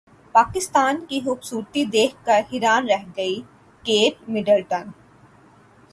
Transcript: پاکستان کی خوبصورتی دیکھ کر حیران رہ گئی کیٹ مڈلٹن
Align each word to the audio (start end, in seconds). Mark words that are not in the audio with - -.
پاکستان 0.35 1.05
کی 1.09 1.19
خوبصورتی 1.19 1.83
دیکھ 1.85 2.15
کر 2.25 2.41
حیران 2.53 2.89
رہ 2.89 3.03
گئی 3.17 3.39
کیٹ 3.83 4.29
مڈلٹن 4.29 4.89